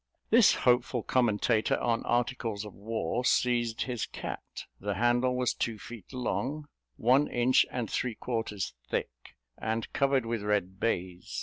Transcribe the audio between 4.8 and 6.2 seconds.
handle was two feet